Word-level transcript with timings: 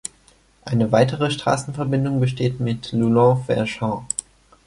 Eine 0.65 0.91
weitere 0.91 1.29
Straßenverbindung 1.29 2.19
besteht 2.19 2.59
mit 2.59 2.91
Loulans-Verchamp. 2.91 4.05